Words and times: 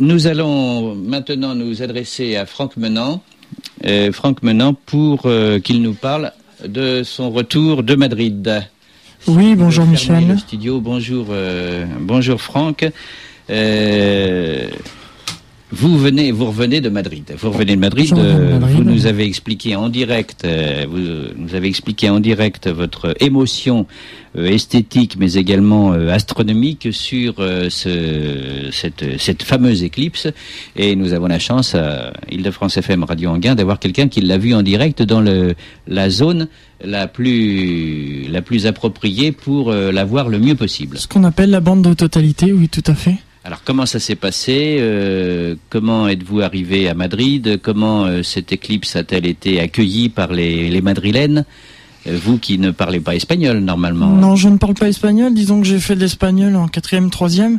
nous 0.00 0.26
allons 0.26 0.94
maintenant 0.94 1.54
nous 1.54 1.82
adresser 1.82 2.36
à 2.36 2.46
Franck 2.46 2.76
Menant. 2.76 3.22
Euh, 3.84 4.10
Franck 4.12 4.42
Menant 4.42 4.74
pour 4.74 5.22
euh, 5.26 5.58
qu'il 5.60 5.82
nous 5.82 5.94
parle 5.94 6.32
de 6.66 7.02
son 7.04 7.30
retour 7.30 7.82
de 7.82 7.94
Madrid. 7.94 8.62
Oui, 9.26 9.54
bonjour 9.54 9.86
Michel. 9.86 10.38
studio, 10.38 10.80
bonjour, 10.80 11.26
euh, 11.30 11.84
bonjour 12.00 12.40
Franck. 12.40 12.86
Vous 15.80 15.96
venez, 15.96 16.30
vous 16.30 16.44
revenez 16.44 16.82
de 16.82 16.90
Madrid. 16.90 17.32
Vous 17.38 17.50
revenez 17.50 17.74
de 17.74 17.80
Madrid. 17.80 18.12
Euh, 18.14 18.58
vous 18.60 18.84
nous 18.84 19.06
avez 19.06 19.24
expliqué 19.24 19.76
en 19.76 19.88
direct, 19.88 20.44
euh, 20.44 20.84
vous 20.86 20.98
nous 21.42 21.54
avez 21.54 21.68
expliqué 21.68 22.10
en 22.10 22.20
direct 22.20 22.68
votre 22.68 23.14
émotion 23.18 23.86
euh, 24.36 24.44
esthétique, 24.44 25.16
mais 25.18 25.32
également 25.36 25.92
astronomique 25.92 26.88
sur 26.92 27.36
ce, 27.36 28.68
cette, 28.70 29.18
cette 29.18 29.42
fameuse 29.42 29.82
éclipse. 29.82 30.28
Et 30.76 30.94
nous 30.96 31.14
avons 31.14 31.28
la 31.28 31.38
chance 31.38 31.74
à 31.74 32.12
Île-de-France 32.30 32.76
FM 32.76 33.04
Radio 33.04 33.30
Anguin 33.30 33.54
d'avoir 33.54 33.78
quelqu'un 33.78 34.08
qui 34.08 34.20
l'a 34.20 34.36
vu 34.36 34.52
en 34.52 34.60
direct 34.60 35.00
dans 35.00 35.22
le, 35.22 35.54
la 35.88 36.10
zone 36.10 36.48
la 36.84 37.06
plus, 37.06 38.28
la 38.28 38.42
plus 38.42 38.66
appropriée 38.66 39.32
pour 39.32 39.72
la 39.72 40.04
voir 40.04 40.28
le 40.28 40.40
mieux 40.40 40.56
possible. 40.56 40.98
Ce 40.98 41.08
qu'on 41.08 41.24
appelle 41.24 41.48
la 41.48 41.60
bande 41.60 41.80
de 41.80 41.94
totalité, 41.94 42.52
oui, 42.52 42.68
tout 42.68 42.84
à 42.86 42.94
fait. 42.94 43.16
Alors 43.42 43.62
comment 43.64 43.86
ça 43.86 43.98
s'est 43.98 44.16
passé 44.16 44.76
euh, 44.80 45.54
Comment 45.70 46.08
êtes-vous 46.08 46.40
arrivé 46.40 46.88
à 46.88 46.94
Madrid 46.94 47.58
Comment 47.62 48.04
euh, 48.04 48.22
cette 48.22 48.52
éclipse 48.52 48.96
a-t-elle 48.96 49.24
été 49.24 49.60
accueillie 49.60 50.10
par 50.10 50.32
les, 50.32 50.68
les 50.68 50.80
Madrilènes? 50.82 51.46
Vous 52.06 52.38
qui 52.38 52.58
ne 52.58 52.70
parlez 52.70 53.00
pas 53.00 53.14
espagnol 53.14 53.58
normalement. 53.58 54.08
Non, 54.08 54.36
je 54.36 54.48
ne 54.48 54.56
parle 54.56 54.74
pas 54.74 54.88
espagnol. 54.88 55.34
Disons 55.34 55.60
que 55.60 55.66
j'ai 55.66 55.78
fait 55.78 55.94
de 55.94 56.00
l'espagnol 56.00 56.56
en 56.56 56.68
quatrième, 56.68 57.10
troisième, 57.10 57.58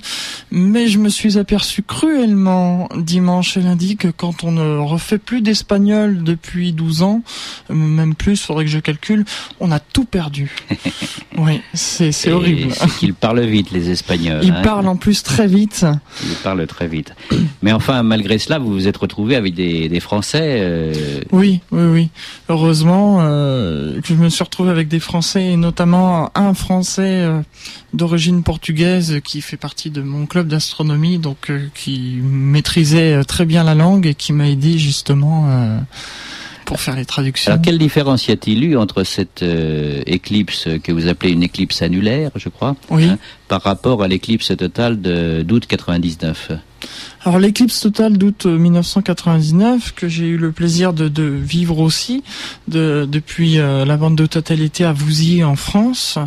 mais 0.52 0.88
je 0.88 0.98
me 0.98 1.10
suis 1.10 1.38
aperçu 1.38 1.84
cruellement 1.84 2.90
dimanche 2.98 3.58
et 3.58 3.62
lundi 3.62 3.98
que 3.98 4.08
quand 4.08 4.44
on 4.44 4.52
ne 4.52 4.78
refait 4.78 5.18
plus 5.18 5.42
d'espagnol 5.42 6.24
depuis 6.24 6.74
12 6.74 7.02
ans, 7.04 7.22
euh, 7.70 7.74
même 7.76 8.16
plus, 8.16 8.42
faudrait 8.42 8.66
que 8.66 8.72
je 8.72 8.80
calcule, 8.80 9.26
on 9.60 9.72
a 9.72 9.80
tout 9.80 10.06
perdu. 10.06 10.56
oui, 11.38 11.62
c'est 11.74 12.12
c'est 12.12 12.32
horrible. 12.32 12.72
C'est 12.74 12.90
qu'ils 12.98 13.14
parlent 13.14 13.46
vite 13.46 13.72
les 13.72 13.90
Espagnols. 13.90 14.42
Ils 14.44 14.52
hein. 14.52 14.62
parlent 14.64 14.88
en 14.88 14.96
plus 14.96 15.24
très 15.24 15.48
vite. 15.48 15.86
Ils 16.24 16.36
parlent 16.44 16.66
très 16.68 16.88
vite. 16.88 17.14
Mais 17.62 17.72
enfin, 17.72 18.04
malgré 18.04 18.38
cela, 18.40 18.58
vous 18.60 18.72
vous 18.72 18.88
êtes 18.88 18.98
retrouvé 18.98 19.36
avec 19.36 19.54
des, 19.54 19.88
des 19.90 20.00
Français. 20.00 20.58
euh, 20.62 20.94
Oui, 21.32 21.60
oui, 21.72 21.84
oui. 21.86 22.10
Heureusement 22.50 23.20
euh, 23.22 24.00
que 24.02 24.08
je 24.08 24.16
me 24.16 24.30
suis 24.32 24.44
retrouvé 24.44 24.70
avec 24.72 24.88
des 24.88 25.00
Français, 25.00 25.52
et 25.52 25.58
notamment 25.58 26.32
un 26.36 26.54
Français 26.54 27.22
euh, 27.22 27.42
d'origine 27.94 28.42
portugaise 28.44 29.20
qui 29.24 29.42
fait 29.42 29.58
partie 29.58 29.90
de 29.92 30.02
mon 30.02 30.26
club 30.26 30.48
d'astronomie, 30.48 31.18
donc 31.20 31.50
euh, 31.50 31.68
qui 31.76 32.20
maîtrisait 32.24 33.14
euh, 33.18 33.24
très 33.24 33.46
bien 33.46 33.64
la 33.64 33.76
langue 33.76 34.08
et 34.08 34.16
qui 34.16 34.34
m'a 34.34 34.48
aidé 34.50 34.78
justement 34.80 35.48
pour 36.66 36.80
faire 36.80 36.96
les 36.96 37.06
traductions. 37.06 37.52
Alors, 37.52 37.62
quelle 37.62 37.78
différence 37.78 38.28
y 38.28 38.32
a-t-il 38.32 38.64
eu 38.64 38.78
entre 38.78 39.04
cette 39.04 39.44
euh, 39.44 40.02
éclipse 40.06 40.68
que 40.84 40.92
vous 40.92 41.08
appelez 41.08 41.34
une 41.34 41.44
éclipse 41.44 41.82
annulaire, 41.82 42.32
je 42.36 42.48
crois, 42.50 42.76
Oui. 42.90 43.06
hein, 43.06 43.18
par 43.52 43.64
rapport 43.64 44.02
à 44.02 44.08
l'éclipse 44.08 44.56
totale 44.56 45.02
d'août 45.02 45.66
99 45.68 46.52
Alors 47.26 47.38
l'éclipse 47.38 47.82
totale 47.82 48.18
d'août 48.18 48.46
euh, 48.46 48.58
1999 48.58 49.94
que 49.94 50.08
j'ai 50.08 50.28
eu 50.28 50.38
le 50.38 50.54
plaisir 50.54 50.94
de, 50.94 51.22
vivre 51.22 51.80
aussi 51.80 52.24
de, 52.70 53.06
depuis 53.06 53.60
euh, 53.60 53.84
la 53.84 53.98
bande 53.98 54.16
de 54.16 54.26
totalité 54.26 54.86
à 54.86 54.94
Vouziers 54.94 55.44
en 55.44 55.58
France, 55.58 56.18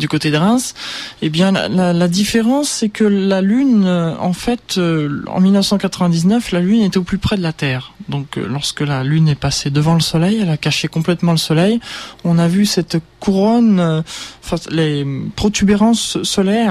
du 0.00 0.08
côté 0.08 0.32
de 0.32 0.36
Reims. 0.36 0.74
Eh 1.22 1.30
bien 1.30 1.52
la, 1.52 2.08
différence 2.08 2.70
c'est 2.70 2.88
que 2.88 3.04
la 3.04 3.40
Lune, 3.40 3.84
euh, 3.86 4.16
en 4.18 4.32
fait, 4.32 4.74
euh, 4.76 5.22
en 5.28 5.40
1999, 5.40 6.50
la 6.50 6.58
Lune 6.58 6.82
était 6.82 6.98
au 6.98 7.04
plus 7.04 7.18
près 7.18 7.36
de 7.36 7.42
la 7.42 7.52
Terre. 7.52 7.94
Donc 8.08 8.36
euh, 8.36 8.46
lorsque 8.48 8.80
la 8.80 9.02
Lune 9.02 9.28
est 9.28 9.34
passée 9.34 9.70
devant 9.70 9.94
le 9.94 10.00
Soleil, 10.00 10.38
elle 10.42 10.50
a 10.50 10.56
caché 10.56 10.88
complètement 10.88 11.32
le 11.32 11.38
Soleil. 11.38 11.80
On 12.24 12.38
a 12.38 12.48
vu 12.48 12.66
cette 12.66 12.98
couronne, 13.20 13.80
euh, 13.80 14.02
les 14.70 15.06
protubérances 15.34 16.22
solaires 16.22 16.63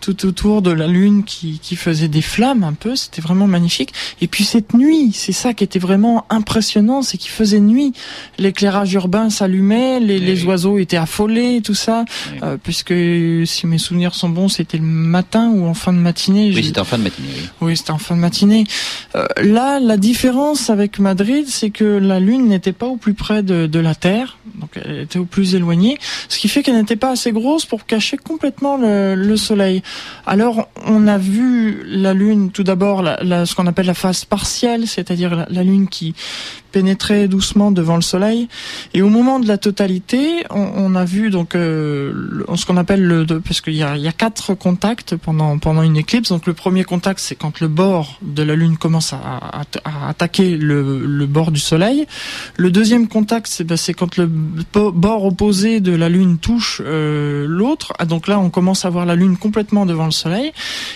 tout 0.00 0.26
autour 0.26 0.60
de 0.62 0.70
la 0.70 0.86
lune 0.86 1.24
qui, 1.24 1.58
qui 1.62 1.76
faisait 1.76 2.08
des 2.08 2.20
flammes 2.20 2.62
un 2.64 2.74
peu, 2.74 2.94
c'était 2.96 3.22
vraiment 3.22 3.46
magnifique. 3.46 3.92
Et 4.20 4.26
puis 4.28 4.44
cette 4.44 4.74
nuit, 4.74 5.12
c'est 5.14 5.32
ça 5.32 5.54
qui 5.54 5.64
était 5.64 5.78
vraiment 5.78 6.26
impressionnant, 6.30 7.00
c'est 7.02 7.16
qu'il 7.16 7.30
faisait 7.30 7.60
nuit. 7.60 7.92
L'éclairage 8.38 8.92
urbain 8.94 9.30
s'allumait, 9.30 10.00
les, 10.00 10.18
les 10.18 10.40
oui. 10.42 10.46
oiseaux 10.46 10.78
étaient 10.78 10.96
affolés, 10.98 11.60
tout 11.62 11.74
ça, 11.74 12.04
Oui. 12.32 12.38
euh, 12.42 12.56
puisque 12.62 12.92
si 13.46 13.66
mes 13.66 13.78
souvenirs 13.78 14.14
sont 14.14 14.28
bons, 14.28 14.48
c'était 14.48 14.78
le 14.78 14.84
matin 14.84 15.50
ou 15.54 15.66
en 15.66 15.74
fin 15.74 15.92
de 15.92 15.98
matinée. 15.98 16.52
Oui, 16.54 16.64
c'était 16.64 16.80
en 16.80 16.84
fin 16.84 16.98
de 16.98 17.04
matinée. 17.04 17.28
oui. 17.36 17.48
oui, 17.62 17.76
c'était 17.76 17.92
en 17.92 17.98
fin 17.98 18.14
de 18.14 18.20
matinée. 18.20 18.64
Euh, 19.16 19.26
là, 19.42 19.80
la 19.80 19.96
différence 19.96 20.68
avec 20.70 20.98
Madrid, 20.98 21.46
c'est 21.48 21.70
que 21.70 21.84
la 21.84 22.20
Lune 22.20 22.48
n'était 22.48 22.72
pas 22.72 22.86
au 22.86 22.96
plus 22.96 23.14
près 23.14 23.42
de, 23.42 23.66
de 23.66 23.78
la 23.78 23.94
Terre, 23.94 24.38
donc 24.60 24.70
elle 24.84 25.00
était 25.00 25.18
au 25.18 25.24
plus 25.24 25.54
éloignée, 25.54 25.98
ce 26.28 26.38
qui 26.38 26.48
fait 26.48 26.62
qu'elle 26.62 26.76
n'était 26.76 26.96
pas 26.96 27.10
assez 27.10 27.32
grosse 27.32 27.64
pour 27.64 27.86
cacher 27.86 28.16
complètement 28.16 28.76
le, 28.76 29.14
le 29.24 29.36
Soleil. 29.36 29.82
Alors, 30.26 30.68
on 30.86 31.06
a 31.06 31.18
vu 31.18 31.82
la 31.86 32.14
Lune, 32.14 32.50
tout 32.50 32.64
d'abord, 32.64 33.04
ce 33.04 33.54
qu'on 33.54 33.66
appelle 33.66 33.86
la 33.86 33.94
phase 33.94 34.24
partielle, 34.24 34.86
c'est-à-dire 34.86 35.46
la 35.48 35.62
Lune 35.62 35.88
qui 35.88 36.14
pénétrait 36.74 37.28
doucement 37.28 37.70
devant 37.70 37.94
le 37.94 38.02
Soleil. 38.02 38.48
Et 38.94 39.00
au 39.00 39.08
moment 39.08 39.38
de 39.38 39.46
la 39.46 39.58
totalité, 39.58 40.44
on, 40.50 40.96
a 40.96 41.04
vu 41.04 41.30
donc 41.30 41.54
euh, 41.54 42.42
ce 42.56 42.66
qu'on 42.66 42.76
appelle 42.76 43.04
le, 43.06 43.24
parce 43.24 43.60
qu'il 43.60 43.74
y 43.74 43.84
a, 43.84 44.12
quatre 44.12 44.54
contacts 44.54 45.14
pendant 45.14 45.56
pendant 45.58 45.82
une 45.82 45.96
éclipse. 45.96 46.30
Donc 46.30 46.46
le 46.46 46.52
premier 46.52 46.82
contact, 46.82 47.20
c'est 47.20 47.36
quand 47.36 47.60
le 47.60 47.68
bord 47.68 48.18
de 48.22 48.42
la 48.42 48.56
Lune 48.56 48.76
commence 48.76 49.12
à, 49.12 49.62
attaquer 50.08 50.56
le, 50.56 51.06
le 51.06 51.26
bord 51.26 51.52
du 51.52 51.60
Soleil. 51.60 52.06
Le 52.56 52.72
deuxième 52.72 53.06
contact, 53.06 53.46
c'est 53.46 53.62
ben, 53.62 53.78
quand 53.96 54.16
le 54.16 54.26
bo- 54.26 54.90
bord 54.90 55.24
opposé 55.24 55.78
de 55.78 55.94
la 55.94 56.08
Lune 56.08 56.38
touche 56.38 56.82
euh, 56.84 57.46
l'autre. 57.46 57.92
Ah, 58.00 58.04
donc 58.04 58.26
là, 58.26 58.40
on 58.40 58.50
commence 58.50 58.84
à 58.84 58.90
voir 58.90 59.06
la 59.06 59.14
Lune 59.14 59.36
complètement 59.36 59.86
devant 59.86 60.06
le 60.06 60.16
Soleil. 60.24 60.52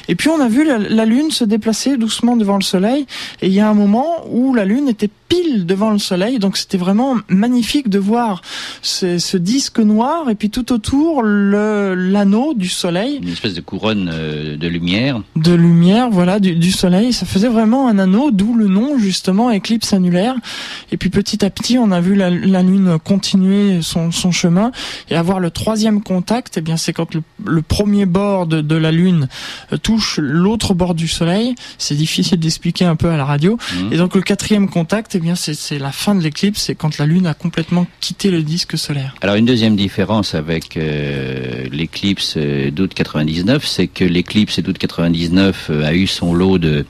Et 0.09 0.17
puis 0.17 0.29
on 0.29 0.41
a 0.41 0.49
vu 0.49 0.65
la 0.67 1.05
Lune 1.05 1.31
se 1.31 1.45
déplacer 1.45 1.97
doucement 1.97 2.37
devant 2.37 2.57
le 2.57 2.65
Soleil. 2.65 3.07
Et 3.43 3.47
il 3.47 3.53
y 3.53 3.61
a 3.61 3.69
un 3.71 3.75
moment 3.75 4.27
où 4.29 4.55
la 4.55 4.65
Lune 4.65 4.89
était 4.89 5.11
pile 5.29 5.67
devant 5.67 5.91
le 5.91 5.99
Soleil. 5.99 6.39
Donc 6.39 6.57
c'était 6.57 6.79
vraiment 6.79 7.17
magnifique 7.29 7.89
de 7.89 7.99
voir 7.99 8.43
ce, 8.83 9.19
ce 9.19 9.37
disque 9.37 9.79
noir 9.79 10.31
et 10.31 10.35
puis 10.35 10.51
tout 10.51 10.73
autour 10.73 11.23
le 11.23 11.95
l'anneau 11.95 12.55
du 12.55 12.69
Soleil 12.69 13.21
Une 13.23 13.29
espèce 13.29 13.55
de 13.55 13.61
couronne 13.61 14.11
euh, 14.13 14.57
de 14.57 14.69
lumière. 14.69 15.21
de 15.37 15.53
lumière, 15.53 16.11
voilà, 16.11 16.39
du, 16.41 16.55
du 16.55 16.71
soleil. 16.73 17.13
Ça 17.13 17.27
faisait 17.27 17.49
vraiment 17.49 17.89
un 17.89 17.99
anneau, 17.99 18.31
d'où 18.31 18.55
le 18.55 18.67
nom 18.69 18.99
justement 18.99 19.51
éclipse 19.51 19.93
annulaire. 19.93 20.35
Et 20.93 20.97
puis 20.97 21.11
petit 21.11 21.45
à 21.45 21.51
petit, 21.51 21.79
on 21.79 21.91
a 21.91 22.01
vu 22.01 22.15
la, 22.15 22.31
la 22.31 22.63
lune 22.63 22.99
continuer 23.03 23.83
son, 23.83 24.11
son 24.11 24.31
chemin 24.33 24.71
et 25.11 25.15
avoir 25.17 25.41
le 25.41 25.51
troisième 25.51 26.03
contact. 26.03 26.57
Eh 26.59 26.61
bien, 26.61 26.77
c'est 26.77 26.93
quand 26.93 27.15
le, 27.15 27.23
le 27.45 27.63
premier 27.63 28.07
bord 28.07 28.47
de, 28.47 28.61
de 28.61 28.75
la 28.77 28.93
lune 28.93 29.29
euh, 29.73 29.77
touche 29.77 30.19
l'autre 30.23 30.75
bord 30.75 30.95
du 30.95 31.09
soleil. 31.09 31.55
C'est 31.79 31.95
difficile 31.97 32.39
d'expliquer 32.39 32.85
un 32.85 32.97
peu 32.97 33.09
à 33.11 33.17
la 33.17 33.25
radio. 33.25 33.59
Mhm. 33.77 33.93
Et 33.93 33.97
donc 33.97 34.15
le 34.15 34.23
quatrième 34.23 34.69
contact, 34.69 35.15
eh 35.19 35.21
bien, 35.21 35.35
c'est 35.35 35.81
la 35.81 35.91
fin 35.91 36.15
de 36.15 36.23
l'éclipse. 36.23 36.63
C'est 36.63 36.77
quand 36.77 36.99
la 36.99 37.07
lune 37.07 37.27
a 37.27 37.35
complètement 37.35 37.89
quitté 38.01 38.31
le 38.31 38.45
disque 38.45 38.79
solaire. 38.79 39.17
Alors 39.21 39.35
une 39.35 39.47
deuxième 39.47 39.75
différence 39.75 40.37
avec 40.37 40.77
euh, 40.77 41.67
l'éclipse 41.73 42.35
euh, 42.37 42.71
d'août 42.71 42.95
99, 42.95 43.67
c'est 43.67 43.89
que 43.89 44.05
l'éclipse 44.05 44.61
d'août 44.61 44.79
99 44.79 45.71
euh, 45.71 45.85
a 45.85 45.93
eu 45.93 46.07
son 46.07 46.33
lot 46.35 46.59
de, 46.59 46.87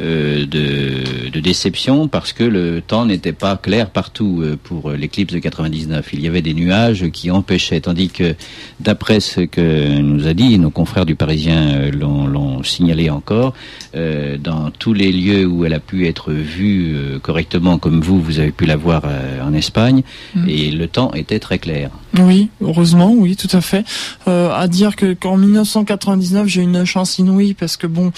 euh, 0.00 0.46
de, 0.46 1.40
déception 1.40 2.06
parce 2.06 2.34
que 2.34 2.44
le 2.44 2.82
temps 2.82 3.06
n'était 3.06 3.32
pas 3.32 3.56
clair 3.56 3.88
partout 3.88 4.40
euh, 4.42 4.58
pour 4.62 4.90
l'éclipse 4.90 5.32
de 5.32 5.38
99. 5.38 6.10
Il 6.12 6.20
y 6.20 6.28
avait 6.28 6.42
des 6.42 6.52
nuages 6.52 7.08
qui 7.10 7.30
empêchaient, 7.30 7.80
tandis 7.80 8.10
que 8.10 8.34
d'après 8.78 9.20
ce 9.20 9.40
que 9.40 10.00
nous 10.00 10.26
a 10.26 10.34
dit 10.34 10.58
nos 10.58 10.68
confrères 10.68 11.06
du 11.06 11.14
Parisien 11.14 11.70
euh, 11.70 11.90
l'ont 11.92 12.62
signalé 12.62 13.08
encore, 13.08 13.54
dans 13.94 14.70
tous 14.70 14.92
les 14.92 15.10
lieux 15.10 15.46
où 15.46 15.64
elle 15.64 15.72
a 15.72 15.80
pu 15.80 16.06
être 16.06 16.30
vue 16.32 16.94
correctement, 17.22 17.78
comme 17.78 18.00
vous, 18.00 18.20
vous 18.20 18.38
avez 18.38 18.52
pu 18.52 18.66
la 18.66 18.76
voir 18.76 19.02
en 19.50 19.54
Espagne, 19.54 20.02
Mhm. 20.34 20.48
et 20.48 20.70
le 20.70 20.86
temps 20.86 21.12
était 21.14 21.38
très 21.40 21.58
clair. 21.58 21.90
Oui, 22.18 22.48
heureusement, 22.60 23.12
oui, 23.12 23.36
tout 23.36 23.54
à 23.56 23.60
fait. 23.60 23.84
Euh, 24.28 24.50
à 24.52 24.66
dire 24.68 24.96
que 24.96 25.12
qu'en 25.14 25.36
1999, 25.36 26.46
j'ai 26.48 26.60
eu 26.60 26.64
une 26.64 26.84
chance 26.84 27.18
inouïe 27.18 27.54
parce 27.54 27.76
que 27.76 27.86
bon, 27.86 28.12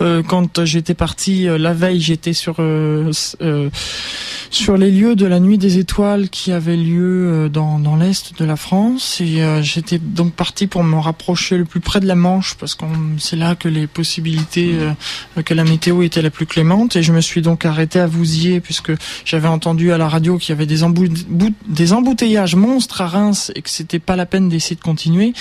euh, 0.00 0.22
quand 0.22 0.64
j'étais 0.64 0.94
parti 0.94 1.48
euh, 1.48 1.58
la 1.58 1.72
veille, 1.72 2.00
j'étais 2.00 2.32
sur 2.32 2.56
euh, 2.58 3.10
euh, 3.42 3.68
sur 4.50 4.76
les 4.76 4.90
lieux 4.90 5.16
de 5.16 5.26
la 5.26 5.40
nuit 5.40 5.58
des 5.58 5.78
étoiles 5.78 6.28
qui 6.28 6.52
avait 6.52 6.76
lieu 6.76 7.28
euh, 7.28 7.48
dans, 7.48 7.78
dans 7.78 7.96
l'est 7.96 8.38
de 8.38 8.44
la 8.44 8.56
France. 8.56 9.20
Et 9.20 9.42
euh, 9.42 9.62
j'étais 9.62 9.98
donc 9.98 10.32
parti 10.32 10.66
pour 10.66 10.84
me 10.84 10.98
rapprocher 10.98 11.58
le 11.58 11.64
plus 11.64 11.80
près 11.80 12.00
de 12.00 12.06
la 12.06 12.14
Manche 12.14 12.54
parce 12.54 12.74
que 12.74 12.84
c'est 13.18 13.36
là 13.36 13.54
que 13.54 13.68
les 13.68 13.86
possibilités 13.86 14.74
euh, 14.74 15.42
que 15.42 15.54
la 15.54 15.64
météo 15.64 16.02
était 16.02 16.22
la 16.22 16.30
plus 16.30 16.46
clémente. 16.46 16.96
Et 16.96 17.02
je 17.02 17.12
me 17.12 17.20
suis 17.20 17.42
donc 17.42 17.64
arrêté 17.64 17.98
à 17.98 18.06
Vouziers 18.06 18.60
puisque 18.60 18.92
j'avais 19.24 19.48
entendu 19.48 19.92
à 19.92 19.98
la 19.98 20.08
radio 20.08 20.38
qu'il 20.38 20.50
y 20.50 20.52
avait 20.52 20.66
des, 20.66 20.80
des 21.66 21.92
embouteillages 21.92 22.56
monstres 22.56 23.00
à 23.00 23.06
Reims 23.06 23.52
et 23.54 23.62
que 23.62 23.70
c'était 23.70 23.98
pas 23.98 24.16
la 24.16 24.26
peine 24.26 24.48
d'essayer 24.48 24.76
de 24.76 24.80
continuer. 24.80 25.32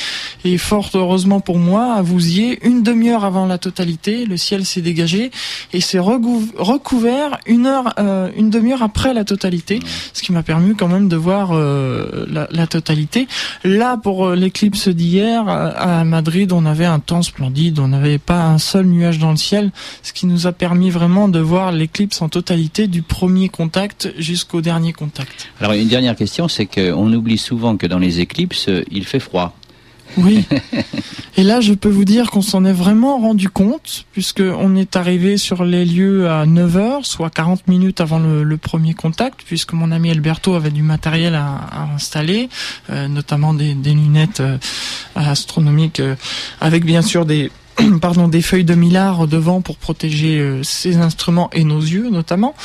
Et 0.43 0.57
fort 0.57 0.89
heureusement 0.93 1.39
pour 1.39 1.57
moi 1.57 1.93
à 1.93 2.01
Vouziers 2.01 2.59
une 2.65 2.83
demi-heure 2.83 3.25
avant 3.25 3.45
la 3.45 3.57
totalité 3.57 4.25
le 4.25 4.37
ciel 4.37 4.65
s'est 4.65 4.81
dégagé 4.81 5.31
et 5.73 5.81
s'est 5.81 5.99
recouvert 5.99 7.37
une 7.45 7.65
heure 7.65 7.93
une 8.35 8.49
demi-heure 8.49 8.83
après 8.83 8.94
la 9.13 9.23
totalité, 9.23 9.79
ce 10.13 10.21
qui 10.21 10.31
m'a 10.31 10.43
permis 10.43 10.75
quand 10.75 10.87
même 10.87 11.07
de 11.07 11.15
voir 11.15 11.51
euh, 11.51 12.25
la, 12.29 12.67
totalité. 12.67 13.27
Là, 13.63 13.97
pour 13.97 14.25
euh, 14.25 14.35
l'éclipse 14.35 14.87
d'hier, 14.87 15.47
à 15.47 16.03
Madrid, 16.03 16.51
on 16.51 16.65
avait 16.65 16.85
un 16.85 16.99
temps 16.99 17.21
splendide, 17.21 17.79
on 17.79 17.87
n'avait 17.87 18.17
pas 18.17 18.43
un 18.45 18.57
seul 18.57 18.85
nuage 18.85 19.19
dans 19.19 19.31
le 19.31 19.37
ciel, 19.37 19.71
ce 20.01 20.13
qui 20.13 20.25
nous 20.25 20.47
a 20.47 20.51
permis 20.51 20.89
vraiment 20.89 21.27
de 21.27 21.39
voir 21.39 21.71
l'éclipse 21.71 22.21
en 22.21 22.29
totalité 22.29 22.87
du 22.87 23.01
premier 23.01 23.49
contact 23.49 24.13
jusqu'au 24.17 24.61
dernier 24.61 24.93
contact. 24.93 25.49
Alors 25.59 25.73
une 25.73 25.87
dernière 25.87 26.15
question, 26.15 26.47
c'est 26.47 26.65
qu'on 26.65 27.11
oublie 27.13 27.37
souvent 27.37 27.77
que 27.77 27.87
dans 27.87 27.99
les 27.99 28.19
éclipses, 28.19 28.69
il 28.91 29.05
fait 29.05 29.19
froid. 29.19 29.55
Oui. 30.17 30.45
Et 31.37 31.43
là, 31.43 31.59
je 31.59 31.73
peux 31.73 31.89
vous 31.89 32.05
dire 32.05 32.31
qu'on 32.31 32.41
s'en 32.41 32.63
est 32.63 32.73
vraiment 32.73 33.17
rendu 33.17 33.49
compte, 33.49 34.05
puisque 34.13 34.41
on 34.41 34.75
est 34.77 34.95
arrivé 34.95 35.35
sur 35.35 35.65
les 35.65 35.83
lieux 35.83 36.29
à 36.29 36.45
9 36.45 36.77
heures, 36.77 37.05
soit 37.05 37.29
40 37.29 37.67
minutes 37.67 37.99
avant 37.99 38.19
le, 38.19 38.55
premier 38.57 38.93
contact, 38.93 39.41
puisque 39.45 39.73
mon 39.73 39.91
ami 39.91 40.11
Alberto 40.11 40.55
avait 40.55 40.71
du 40.71 40.81
matériel 40.81 41.35
à, 41.35 41.89
installer, 41.93 42.47
euh, 42.89 43.09
notamment 43.09 43.53
des, 43.53 43.73
lunettes 43.73 44.39
euh, 44.39 44.57
astronomiques, 45.15 45.99
euh, 45.99 46.15
avec 46.61 46.85
bien 46.85 47.01
sûr 47.01 47.25
des 47.25 47.51
pardon, 48.01 48.27
des 48.27 48.41
feuilles 48.41 48.63
de 48.63 48.75
millard 48.75 49.27
devant 49.27 49.61
pour 49.61 49.77
protéger 49.77 50.39
euh, 50.39 50.63
ces 50.63 50.97
instruments 50.97 51.49
et 51.51 51.63
nos 51.63 51.79
yeux 51.79 52.09
notamment. 52.09 52.55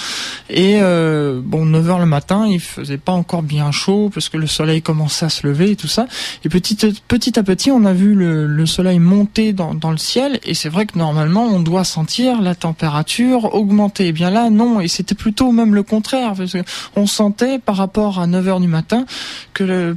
Et 0.49 0.79
euh, 0.81 1.41
bon, 1.43 1.67
9 1.67 1.91
heures 1.91 1.99
le 1.99 2.07
matin, 2.07 2.47
il 2.47 2.61
faisait 2.61 2.99
pas 2.99 3.13
encore 3.13 3.43
bien 3.43 3.71
chaud 3.73 4.11
parce 4.13 4.29
que 4.29 4.37
le 4.37 4.47
soleil 4.47 4.83
commençait 4.83 5.27
à 5.27 5.29
se 5.29 5.47
lever 5.47 5.73
et 5.73 5.77
tout 5.77 5.89
ça. 5.89 6.07
Et 6.45 6.49
petit, 6.49 6.77
petit 7.09 7.39
à 7.39 7.43
petit, 7.43 7.71
on 7.71 7.85
a 7.85 7.93
vu 7.93 8.15
le, 8.15 8.47
le 8.47 8.67
soleil 8.67 8.99
monter 8.99 9.53
dans, 9.53 9.75
dans 9.75 9.91
le 9.91 9.99
ciel. 9.99 10.39
Et 10.45 10.55
c'est 10.55 10.69
vrai 10.69 10.87
que 10.87 10.99
normalement, 10.99 11.45
on 11.45 11.61
doit 11.61 11.85
sentir 11.85 12.41
la 12.41 12.55
température 12.55 13.55
augmenter. 13.55 14.05
Et 14.05 14.09
eh 14.09 14.13
bien 14.13 14.31
là, 14.31 14.51
non. 14.51 14.81
Et 14.81 14.89
c'était 14.89 15.15
plutôt 15.15 15.53
même 15.53 15.75
le 15.75 15.83
contraire. 15.83 16.35
Parce 16.37 16.57
on 16.97 17.07
sentait 17.07 17.59
par 17.59 17.77
rapport 17.77 18.21
à 18.21 18.27
9 18.27 18.49
heures 18.49 18.61
du 18.61 18.69
matin 18.69 19.05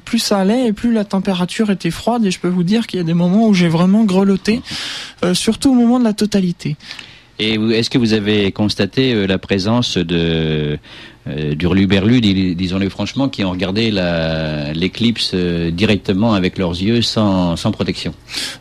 plus 0.05 0.19
ça 0.19 0.39
allait 0.39 0.67
et 0.67 0.73
plus 0.73 0.93
la 0.93 1.05
température 1.05 1.69
était 1.69 1.91
froide. 1.91 2.25
Et 2.25 2.31
je 2.31 2.39
peux 2.39 2.47
vous 2.47 2.63
dire 2.63 2.87
qu'il 2.87 2.97
y 2.97 3.01
a 3.01 3.05
des 3.05 3.13
moments 3.13 3.47
où 3.47 3.53
j'ai 3.53 3.69
vraiment 3.69 4.03
grelotté. 4.03 4.61
Euh, 5.23 5.33
surtout 5.33 5.71
au 5.71 5.75
moment 5.75 5.99
de 5.99 6.03
la 6.03 6.13
totalité. 6.13 6.75
Et 7.39 7.55
est-ce 7.55 7.89
que 7.89 7.97
vous 7.97 8.13
avez 8.13 8.51
constaté 8.51 9.13
euh, 9.13 9.25
la 9.25 9.37
présence 9.37 9.97
de 9.97 10.77
euh, 11.25 11.55
d'Urluberlu, 11.55 12.19
disons-le 12.19 12.89
franchement, 12.89 13.29
qui 13.29 13.45
ont 13.45 13.51
regardé 13.51 13.91
l'éclipse 14.75 15.31
euh, 15.33 15.71
directement 15.71 16.33
avec 16.33 16.57
leurs 16.57 16.71
yeux 16.71 17.01
sans, 17.01 17.55
sans 17.55 17.71
protection. 17.71 18.13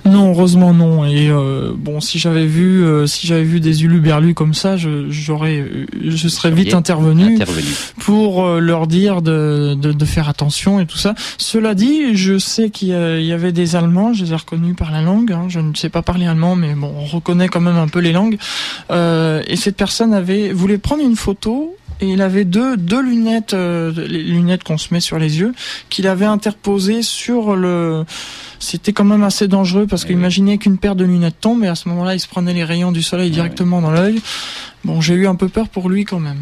Non, 0.04 0.30
heureusement 0.30 0.72
non. 0.72 1.04
Et 1.04 1.28
euh, 1.28 1.72
bon, 1.76 2.00
si 2.00 2.20
j'avais 2.20 2.46
vu, 2.46 2.84
si 3.08 3.26
j'avais 3.26 3.42
vu 3.42 3.58
des 3.58 3.82
Uluberlus 3.82 4.34
comme 4.34 4.54
ça, 4.54 4.76
j'aurais, 4.76 5.66
je, 6.04 6.28
serais 6.28 6.52
vite 6.52 6.74
intervenu, 6.74 7.36
pour 7.98 8.46
leur 8.48 8.86
dire 8.86 9.22
de, 9.22 9.74
de, 9.74 9.92
de, 9.92 10.04
faire 10.04 10.28
attention 10.28 10.78
et 10.78 10.86
tout 10.86 10.98
ça. 10.98 11.14
Cela 11.38 11.74
dit, 11.74 12.14
je 12.14 12.38
sais 12.38 12.70
qu'il 12.70 12.88
y, 12.88 13.32
avait 13.32 13.52
des 13.52 13.74
Allemands, 13.74 14.12
je 14.12 14.24
les 14.24 14.32
ai 14.32 14.36
reconnus 14.36 14.76
par 14.76 14.92
la 14.92 15.02
langue. 15.02 15.32
Hein. 15.32 15.46
je 15.48 15.58
ne 15.58 15.74
sais 15.74 15.88
pas 15.88 16.02
parler 16.02 16.26
allemand, 16.26 16.54
mais 16.54 16.74
bon, 16.74 16.92
on 16.96 17.06
reconnaît 17.06 17.48
quand 17.48 17.60
même 17.60 17.76
un 17.76 17.88
peu 17.88 17.98
les 17.98 18.12
langues. 18.12 18.38
et 18.90 19.56
cette 19.56 19.76
personne 19.76 20.14
avait 20.14 20.52
voulait 20.52 20.78
prendre 20.78 21.02
une 21.02 21.16
photo 21.16 21.76
et 22.02 22.06
il 22.06 22.20
avait 22.20 22.44
deux 22.44 22.76
deux 22.76 23.00
lunettes, 23.00 23.54
euh, 23.54 23.92
les 23.96 24.22
lunettes 24.22 24.64
qu'on 24.64 24.76
se 24.76 24.92
met 24.92 25.00
sur 25.00 25.18
les 25.18 25.38
yeux, 25.38 25.54
qu'il 25.88 26.08
avait 26.08 26.26
interposées 26.26 27.02
sur 27.02 27.54
le. 27.54 28.04
C'était 28.58 28.92
quand 28.92 29.04
même 29.04 29.22
assez 29.22 29.48
dangereux 29.48 29.86
parce 29.86 30.04
qu'imaginez 30.04 30.58
qu'une 30.58 30.78
paire 30.78 30.96
de 30.96 31.04
lunettes 31.04 31.40
tombe 31.40 31.64
et 31.64 31.68
à 31.68 31.76
ce 31.76 31.88
moment-là, 31.88 32.14
il 32.14 32.20
se 32.20 32.28
prenait 32.28 32.54
les 32.54 32.64
rayons 32.64 32.92
du 32.92 33.02
soleil 33.02 33.30
directement 33.30 33.80
dans 33.80 33.92
l'œil. 33.92 34.20
Bon, 34.84 35.00
j'ai 35.00 35.14
eu 35.14 35.26
un 35.28 35.36
peu 35.36 35.48
peur 35.48 35.68
pour 35.68 35.88
lui 35.88 36.04
quand 36.04 36.20
même. 36.20 36.38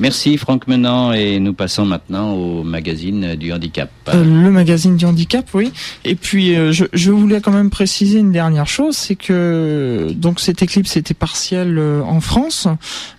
Merci 0.00 0.38
Franck 0.38 0.66
Menant 0.66 1.12
et 1.12 1.38
nous 1.38 1.54
passons 1.54 1.84
maintenant 1.84 2.32
au 2.32 2.64
magazine 2.64 3.36
du 3.36 3.52
handicap. 3.52 3.90
Euh, 4.08 4.24
le 4.24 4.50
magazine 4.50 4.96
du 4.96 5.04
handicap, 5.04 5.46
oui. 5.54 5.72
Et 6.04 6.16
puis 6.16 6.56
euh, 6.56 6.72
je, 6.72 6.86
je, 6.92 7.12
voulais 7.12 7.40
quand 7.40 7.52
même 7.52 7.70
préciser 7.70 8.18
une 8.18 8.32
dernière 8.32 8.66
chose, 8.66 8.96
c'est 8.96 9.14
que 9.14 10.10
donc 10.16 10.40
cette 10.40 10.62
éclipse 10.62 10.96
était 10.96 11.14
partielle 11.14 11.78
euh, 11.78 12.02
en 12.02 12.20
France 12.20 12.66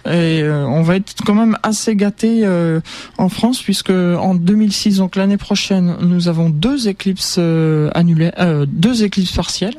et 0.05 0.43
on 0.45 0.81
va 0.83 0.97
être 0.97 1.15
quand 1.25 1.33
même 1.33 1.57
assez 1.63 1.95
gâté 1.95 2.47
en 3.17 3.29
France 3.29 3.61
puisque 3.61 3.89
en 3.89 4.35
2006, 4.35 4.97
donc 4.97 5.15
l'année 5.15 5.37
prochaine, 5.37 5.95
nous 6.01 6.27
avons 6.27 6.49
deux 6.49 6.87
éclipses 6.87 7.39
annulées, 7.93 8.31
deux 8.67 9.03
éclipses 9.03 9.31
partielles 9.31 9.77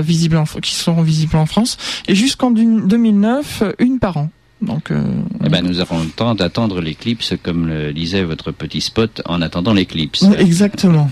visibles 0.00 0.36
en, 0.36 0.44
qui 0.44 0.74
seront 0.76 1.02
visibles 1.02 1.36
en 1.36 1.46
France 1.46 1.76
et 2.06 2.14
jusqu'en 2.14 2.52
2009, 2.52 3.64
une 3.80 3.98
par 3.98 4.18
an. 4.18 4.30
Donc, 4.60 4.90
euh, 4.90 5.00
eh 5.44 5.48
ben, 5.48 5.64
nous 5.64 5.78
avons 5.78 6.00
le 6.00 6.10
temps 6.10 6.34
d'attendre 6.34 6.80
l'éclipse, 6.80 7.34
comme 7.42 7.68
le 7.68 7.92
disait 7.92 8.24
votre 8.24 8.50
petit 8.50 8.80
spot, 8.80 9.22
en 9.24 9.40
attendant 9.40 9.72
l'éclipse. 9.72 10.24
Exactement. 10.38 11.08